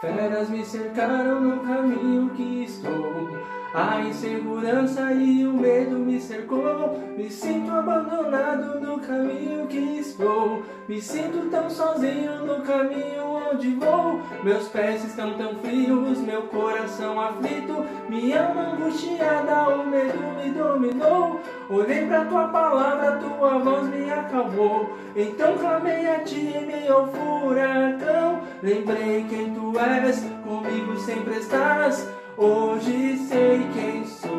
[0.00, 3.55] Feras me cercaram no caminho que estou.
[3.76, 6.98] A insegurança e o medo me cercou.
[7.14, 10.62] Me sinto abandonado no caminho que estou.
[10.88, 14.22] Me sinto tão sozinho no caminho onde vou.
[14.42, 17.84] Meus pés estão tão frios, meu coração aflito.
[18.08, 21.42] Minha alma angustiada, o medo me dominou.
[21.68, 24.96] Olhei pra tua palavra, tua voz me acalmou.
[25.14, 28.40] Então clamei a ti meu furacão.
[28.62, 32.08] Lembrei quem tu és, comigo sempre estás.
[32.38, 34.30] Hoje sei quem sou.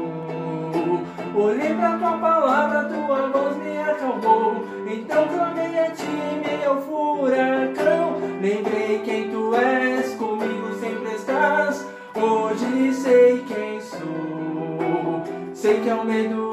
[1.36, 4.64] Olhei pra tua palavra, tua voz me acalmou.
[4.86, 6.06] Então clamei a ti
[6.46, 8.18] meu furacão.
[8.40, 11.88] Lembrei quem tu és, comigo sempre estás.
[12.16, 15.24] Hoje sei quem sou.
[15.56, 16.52] Sei que é o medo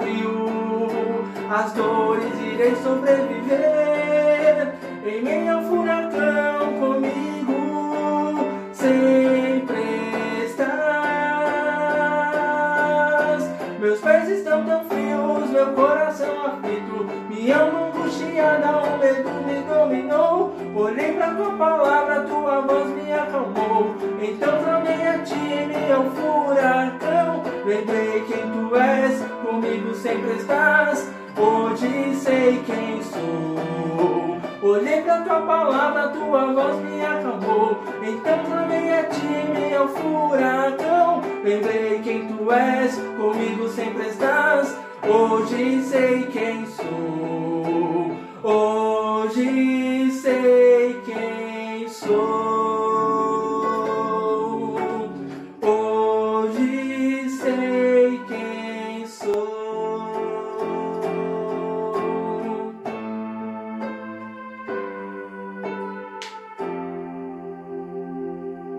[0.00, 0.46] frio,
[1.50, 3.97] as dores irei sobreviver.
[13.78, 20.52] Meus pés estão tão frios, meu coração aflito, minha alma angustiada, o medo me dominou.
[20.74, 23.94] Olhei pra tua palavra, tua voz me acalmou.
[24.20, 27.44] Então clamei a ti meu furacão.
[27.64, 31.08] Lembrei quem tu és, comigo sempre estás.
[31.36, 34.38] Hoje sei quem sou.
[34.60, 36.67] Olhei pra tua palavra, tua voz
[41.44, 44.76] Lembrei quem tu és, comigo sempre estás.
[45.06, 48.16] Hoje sei quem sou.
[48.42, 50.57] Hoje sei.